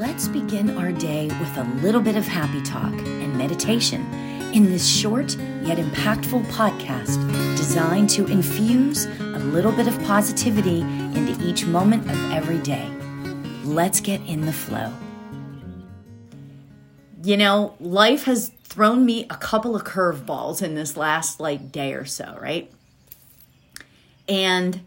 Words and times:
let's 0.00 0.28
begin 0.28 0.78
our 0.78 0.90
day 0.92 1.26
with 1.26 1.58
a 1.58 1.62
little 1.82 2.00
bit 2.00 2.16
of 2.16 2.26
happy 2.26 2.62
talk 2.62 2.90
and 2.94 3.36
meditation 3.36 4.00
in 4.54 4.64
this 4.64 4.88
short 4.88 5.36
yet 5.62 5.76
impactful 5.76 6.42
podcast 6.46 7.18
designed 7.54 8.08
to 8.08 8.24
infuse 8.28 9.04
a 9.04 9.38
little 9.52 9.70
bit 9.70 9.86
of 9.86 10.02
positivity 10.04 10.80
into 10.80 11.36
each 11.46 11.66
moment 11.66 12.02
of 12.10 12.32
every 12.32 12.56
day. 12.60 12.88
Let's 13.62 14.00
get 14.00 14.22
in 14.22 14.46
the 14.46 14.54
flow. 14.54 14.90
You 17.22 17.36
know, 17.36 17.74
life 17.78 18.24
has 18.24 18.52
thrown 18.62 19.04
me 19.04 19.26
a 19.28 19.36
couple 19.36 19.76
of 19.76 19.84
curveballs 19.84 20.62
in 20.62 20.76
this 20.76 20.96
last 20.96 21.40
like 21.40 21.70
day 21.70 21.92
or 21.92 22.06
so, 22.06 22.38
right? 22.40 22.72
And 24.26 24.80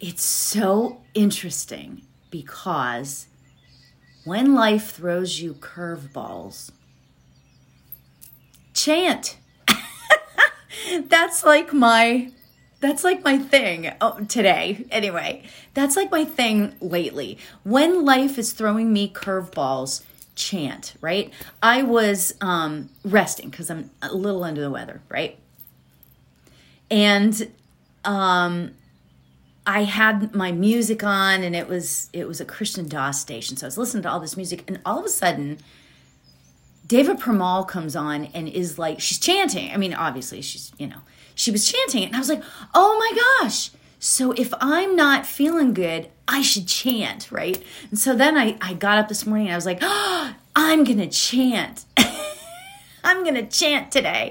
it's 0.00 0.22
so 0.22 1.00
interesting 1.14 2.02
because 2.30 3.28
when 4.26 4.54
life 4.54 4.90
throws 4.90 5.40
you 5.40 5.54
curveballs, 5.54 6.72
chant. 8.74 9.38
that's 11.04 11.44
like 11.44 11.72
my 11.72 12.32
that's 12.80 13.04
like 13.04 13.24
my 13.24 13.38
thing. 13.38 13.92
Oh, 14.00 14.18
today. 14.24 14.84
Anyway 14.90 15.44
that's 15.74 15.94
like 15.94 16.10
my 16.10 16.24
thing 16.24 16.74
lately. 16.80 17.38
When 17.62 18.04
life 18.04 18.36
is 18.36 18.52
throwing 18.52 18.92
me 18.92 19.08
curveballs 19.12 20.02
chant 20.34 20.94
right? 21.00 21.32
I 21.62 21.82
was 21.82 22.34
um 22.40 22.90
resting 23.04 23.48
because 23.48 23.70
i'm 23.70 23.90
a 24.02 24.12
little 24.12 24.42
under 24.42 24.60
the 24.60 24.70
weather 24.70 25.00
right? 25.08 25.38
And 26.90 27.50
um 28.04 28.72
I 29.66 29.82
had 29.82 30.34
my 30.34 30.52
music 30.52 31.02
on 31.02 31.42
and 31.42 31.56
it 31.56 31.68
was 31.68 32.08
it 32.12 32.28
was 32.28 32.40
a 32.40 32.44
Krishna 32.44 32.84
Das 32.84 33.20
station. 33.20 33.56
So 33.56 33.66
I 33.66 33.68
was 33.68 33.78
listening 33.78 34.04
to 34.04 34.10
all 34.10 34.20
this 34.20 34.36
music 34.36 34.62
and 34.68 34.80
all 34.86 35.00
of 35.00 35.04
a 35.04 35.08
sudden 35.08 35.58
Deva 36.86 37.14
Premal 37.14 37.66
comes 37.66 37.96
on 37.96 38.26
and 38.26 38.48
is 38.48 38.78
like 38.78 39.00
she's 39.00 39.18
chanting. 39.18 39.72
I 39.72 39.76
mean, 39.76 39.92
obviously 39.92 40.40
she's, 40.40 40.70
you 40.78 40.86
know, 40.86 40.98
she 41.34 41.50
was 41.50 41.70
chanting 41.70 42.04
it 42.04 42.06
and 42.06 42.16
I 42.16 42.20
was 42.20 42.28
like, 42.28 42.42
"Oh 42.74 42.96
my 42.98 43.44
gosh. 43.44 43.70
So 43.98 44.32
if 44.32 44.54
I'm 44.60 44.94
not 44.94 45.26
feeling 45.26 45.74
good, 45.74 46.08
I 46.28 46.42
should 46.42 46.68
chant, 46.68 47.32
right?" 47.32 47.60
And 47.90 47.98
so 47.98 48.14
then 48.14 48.36
I 48.36 48.56
I 48.60 48.74
got 48.74 48.98
up 48.98 49.08
this 49.08 49.26
morning 49.26 49.48
and 49.48 49.54
I 49.54 49.56
was 49.56 49.66
like, 49.66 49.80
oh, 49.82 50.34
"I'm 50.54 50.84
going 50.84 50.98
to 50.98 51.08
chant. 51.08 51.84
I'm 53.04 53.24
going 53.24 53.34
to 53.34 53.46
chant 53.46 53.90
today." 53.90 54.30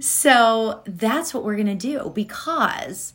So 0.00 0.82
that's 0.84 1.32
what 1.32 1.44
we're 1.44 1.54
going 1.54 1.66
to 1.66 1.74
do 1.74 2.10
because 2.12 3.12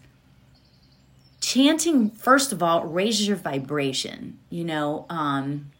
chanting 1.54 2.10
first 2.12 2.52
of 2.52 2.62
all 2.62 2.86
raises 2.86 3.28
your 3.28 3.38
vibration 3.38 4.38
you 4.50 4.64
know 4.64 5.06
um 5.10 5.72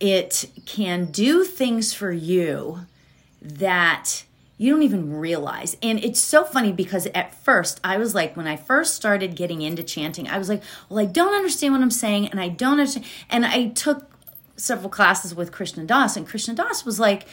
it 0.00 0.50
can 0.66 1.06
do 1.06 1.44
things 1.44 1.94
for 1.94 2.12
you 2.12 2.80
that 3.40 4.24
you 4.56 4.72
don't 4.72 4.82
even 4.82 5.18
realize. 5.18 5.76
And 5.82 6.02
it's 6.02 6.20
so 6.20 6.44
funny 6.44 6.72
because 6.72 7.06
at 7.08 7.34
first, 7.34 7.80
I 7.82 7.96
was 7.96 8.14
like, 8.14 8.36
when 8.36 8.46
I 8.46 8.56
first 8.56 8.94
started 8.94 9.34
getting 9.34 9.62
into 9.62 9.82
chanting, 9.82 10.28
I 10.28 10.38
was 10.38 10.48
like, 10.48 10.62
well, 10.88 11.00
I 11.00 11.06
don't 11.06 11.34
understand 11.34 11.72
what 11.72 11.82
I'm 11.82 11.90
saying, 11.90 12.28
and 12.28 12.40
I 12.40 12.48
don't 12.48 12.78
understand. 12.78 13.06
And 13.28 13.44
I 13.44 13.68
took 13.68 14.10
several 14.56 14.90
classes 14.90 15.34
with 15.34 15.52
Krishna 15.52 15.84
Das, 15.84 16.16
and 16.16 16.26
Krishna 16.26 16.54
Das 16.54 16.84
was 16.84 17.00
like, 17.00 17.26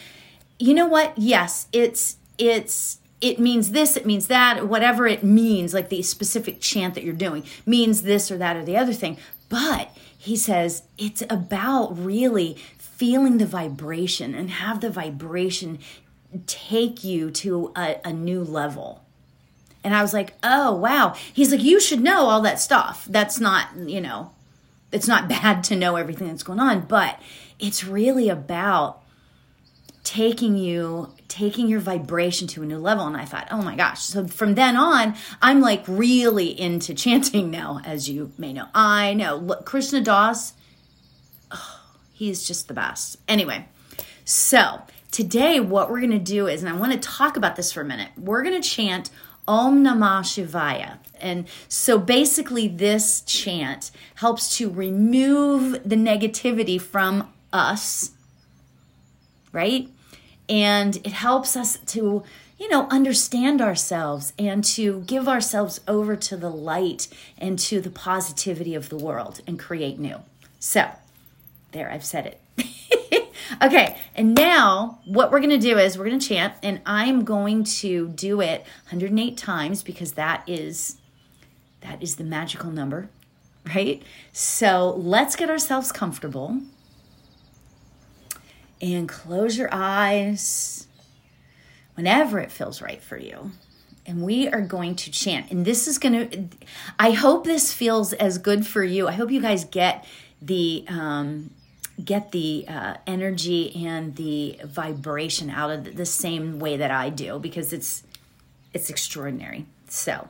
you 0.57 0.73
know 0.73 0.87
what? 0.87 1.17
Yes, 1.17 1.67
it's, 1.71 2.17
it's, 2.37 2.97
it 3.21 3.39
means 3.39 3.71
this, 3.71 3.95
it 3.95 4.05
means 4.05 4.27
that, 4.27 4.67
whatever 4.67 5.07
it 5.07 5.23
means, 5.23 5.73
like 5.73 5.89
the 5.89 6.01
specific 6.01 6.59
chant 6.59 6.95
that 6.95 7.03
you're 7.03 7.13
doing 7.13 7.43
means 7.65 8.01
this 8.01 8.31
or 8.31 8.37
that 8.39 8.57
or 8.57 8.65
the 8.65 8.77
other 8.77 8.93
thing. 8.93 9.17
But 9.47 9.95
he 10.17 10.35
says 10.35 10.83
it's 10.97 11.23
about 11.29 11.97
really 11.97 12.57
feeling 12.77 13.37
the 13.37 13.45
vibration 13.45 14.33
and 14.33 14.49
have 14.49 14.81
the 14.81 14.89
vibration 14.89 15.79
take 16.47 17.03
you 17.03 17.29
to 17.31 17.71
a, 17.75 17.97
a 18.03 18.13
new 18.13 18.43
level. 18.43 19.03
And 19.83 19.95
I 19.95 20.01
was 20.01 20.13
like, 20.13 20.33
oh, 20.43 20.75
wow. 20.75 21.15
He's 21.33 21.51
like, 21.51 21.63
you 21.63 21.79
should 21.79 22.01
know 22.01 22.25
all 22.25 22.41
that 22.41 22.59
stuff. 22.59 23.05
That's 23.09 23.39
not, 23.39 23.75
you 23.75 24.01
know, 24.01 24.31
it's 24.91 25.07
not 25.07 25.29
bad 25.29 25.63
to 25.65 25.75
know 25.75 25.95
everything 25.95 26.27
that's 26.27 26.43
going 26.43 26.59
on, 26.59 26.81
but 26.81 27.19
it's 27.59 27.83
really 27.83 28.29
about 28.29 29.01
taking 30.03 30.57
you 30.57 31.13
taking 31.31 31.67
your 31.67 31.79
vibration 31.79 32.45
to 32.45 32.61
a 32.61 32.65
new 32.65 32.77
level. 32.77 33.07
And 33.07 33.15
i 33.15 33.25
thought 33.25 33.47
oh 33.51 33.61
my 33.61 33.75
gosh. 33.75 34.01
So 34.01 34.27
from 34.27 34.55
then 34.55 34.75
on 34.75 35.15
i'm 35.41 35.61
like 35.61 35.83
really 35.87 36.59
into 36.59 36.93
chanting 36.93 37.49
now 37.49 37.79
as 37.85 38.09
you 38.09 38.31
may 38.37 38.53
know. 38.53 38.67
I 38.75 39.13
know. 39.13 39.37
Look 39.37 39.65
krishna 39.65 40.01
das 40.01 40.53
oh, 41.51 41.79
he's 42.11 42.45
just 42.47 42.67
the 42.67 42.73
best. 42.73 43.17
Anyway 43.27 43.67
so 44.25 44.81
today 45.11 45.59
what 45.59 45.89
we're 45.89 45.99
going 45.99 46.11
to 46.11 46.19
do 46.19 46.47
is 46.47 46.61
and 46.61 46.69
i 46.69 46.77
want 46.77 46.93
to 46.93 46.99
talk 46.99 47.37
about 47.37 47.55
this 47.55 47.71
for 47.71 47.81
a 47.81 47.85
minute. 47.85 48.09
We're 48.17 48.43
going 48.43 48.61
to 48.61 48.67
chant 48.67 49.09
om 49.47 49.83
namah 49.83 50.21
shivaya. 50.21 50.97
And 51.19 51.47
so 51.67 51.97
basically 51.97 52.67
this 52.67 53.21
chant 53.21 53.91
helps 54.15 54.57
to 54.57 54.69
remove 54.69 55.87
the 55.87 55.95
negativity 55.95 56.79
from 56.79 57.31
us 57.53 58.11
right? 59.51 59.89
And 60.49 60.97
it 60.97 61.13
helps 61.13 61.55
us 61.55 61.77
to, 61.87 62.23
you 62.57 62.69
know, 62.69 62.87
understand 62.89 63.61
ourselves 63.61 64.33
and 64.37 64.63
to 64.65 65.01
give 65.01 65.27
ourselves 65.27 65.79
over 65.87 66.15
to 66.15 66.37
the 66.37 66.49
light 66.49 67.07
and 67.37 67.57
to 67.59 67.79
the 67.79 67.89
positivity 67.89 68.75
of 68.75 68.89
the 68.89 68.97
world 68.97 69.41
and 69.47 69.57
create 69.57 69.97
new. 69.97 70.17
So, 70.59 70.89
there, 71.71 71.89
I've 71.89 72.03
said 72.03 72.37
it. 72.57 73.31
okay, 73.61 73.97
and 74.15 74.35
now 74.35 74.99
what 75.05 75.31
we're 75.31 75.39
going 75.39 75.51
to 75.51 75.57
do 75.57 75.77
is 75.77 75.97
we're 75.97 76.05
going 76.05 76.19
to 76.19 76.27
chant, 76.27 76.53
and 76.61 76.81
I'm 76.85 77.23
going 77.23 77.63
to 77.63 78.09
do 78.09 78.41
it 78.41 78.61
108 78.89 79.37
times 79.37 79.83
because 79.83 80.13
that 80.13 80.43
is 80.47 80.97
that 81.81 82.01
is 82.01 82.17
the 82.17 82.23
magical 82.23 82.69
number, 82.69 83.09
right? 83.73 84.03
So 84.31 84.93
let's 84.97 85.35
get 85.35 85.49
ourselves 85.49 85.91
comfortable 85.91 86.61
and 88.81 89.07
close 89.07 89.57
your 89.57 89.69
eyes 89.71 90.87
whenever 91.95 92.39
it 92.39 92.51
feels 92.51 92.81
right 92.81 93.01
for 93.01 93.17
you. 93.17 93.51
And 94.05 94.23
we 94.23 94.47
are 94.47 94.61
going 94.61 94.95
to 94.95 95.11
chant. 95.11 95.51
And 95.51 95.63
this 95.63 95.87
is 95.87 95.99
going 95.99 96.29
to, 96.29 96.57
I 96.97 97.11
hope 97.11 97.45
this 97.45 97.71
feels 97.71 98.13
as 98.13 98.37
good 98.39 98.65
for 98.65 98.83
you. 98.83 99.07
I 99.07 99.11
hope 99.11 99.29
you 99.31 99.41
guys 99.41 99.63
get 99.63 100.05
the, 100.41 100.83
um, 100.87 101.51
get 102.03 102.31
the 102.31 102.65
uh, 102.67 102.95
energy 103.05 103.85
and 103.85 104.15
the 104.15 104.59
vibration 104.63 105.49
out 105.49 105.69
of 105.69 105.95
the 105.95 106.05
same 106.05 106.59
way 106.59 106.77
that 106.77 106.91
I 106.91 107.09
do 107.09 107.39
because 107.39 107.73
it's 107.73 108.03
it's 108.73 108.89
extraordinary. 108.89 109.65
So 109.89 110.29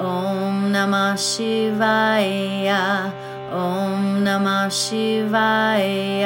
ॐ 0.00 0.54
नमः 0.74 1.14
शिवाय 1.22 2.68
ॐ 3.54 4.00
नमः 4.26 4.68
शिवाय 4.78 6.24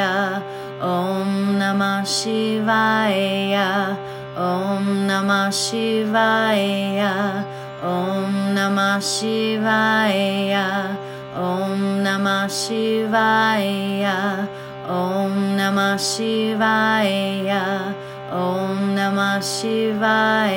ॐ 0.82 1.34
नमः 1.60 2.04
शिवाय 2.12 3.56
ॐ 4.44 4.88
नमः 5.10 5.50
शिवाय 5.58 6.64
ॐ 7.90 8.32
नमः 8.56 8.98
शिवाय 9.10 10.54
ॐ 11.44 11.76
नमः 12.06 12.46
शिवाय 12.62 13.68
ॐ 14.96 15.36
नमः 15.60 15.96
शिवाय 16.08 17.12
ॐ 18.32 18.80
नमः 18.96 19.38
शिवाय 19.52 20.56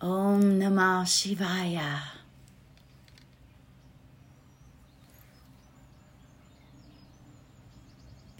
Om 0.00 0.58
Namah 0.60 1.08
Shivaya. 1.08 2.15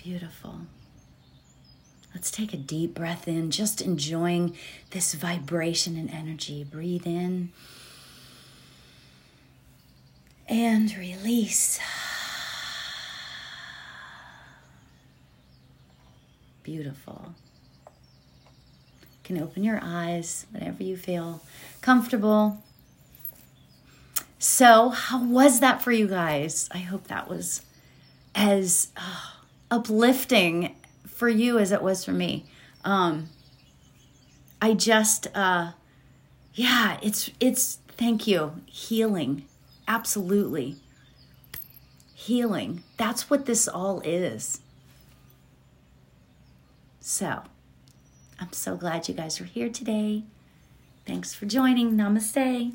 Beautiful. 0.06 0.60
Let's 2.14 2.30
take 2.30 2.54
a 2.54 2.56
deep 2.56 2.94
breath 2.94 3.26
in, 3.26 3.50
just 3.50 3.80
enjoying 3.80 4.56
this 4.90 5.14
vibration 5.14 5.96
and 5.96 6.08
energy. 6.08 6.62
Breathe 6.62 7.08
in 7.08 7.50
and 10.48 10.96
release. 10.96 11.80
Beautiful. 16.62 17.34
You 17.90 19.18
can 19.24 19.42
open 19.42 19.64
your 19.64 19.80
eyes 19.82 20.46
whenever 20.52 20.84
you 20.84 20.96
feel 20.96 21.42
comfortable. 21.80 22.62
So, 24.38 24.90
how 24.90 25.20
was 25.24 25.58
that 25.58 25.82
for 25.82 25.90
you 25.90 26.06
guys? 26.06 26.68
I 26.70 26.78
hope 26.78 27.08
that 27.08 27.28
was 27.28 27.62
as 28.36 28.92
uh, 28.96 29.32
uplifting 29.70 30.74
for 31.06 31.28
you 31.28 31.58
as 31.58 31.72
it 31.72 31.82
was 31.82 32.04
for 32.04 32.12
me. 32.12 32.46
Um, 32.84 33.28
I 34.60 34.74
just, 34.74 35.28
uh, 35.34 35.72
yeah, 36.54 36.98
it's 37.02 37.30
it's 37.40 37.78
thank 37.88 38.26
you 38.26 38.60
healing, 38.66 39.44
absolutely 39.86 40.76
healing. 42.14 42.82
That's 42.96 43.28
what 43.28 43.46
this 43.46 43.68
all 43.68 44.00
is. 44.00 44.60
So, 47.00 47.42
I'm 48.40 48.52
so 48.52 48.76
glad 48.76 49.08
you 49.08 49.14
guys 49.14 49.40
are 49.40 49.44
here 49.44 49.68
today. 49.68 50.24
Thanks 51.06 51.34
for 51.34 51.46
joining. 51.46 51.92
Namaste. 51.92 52.72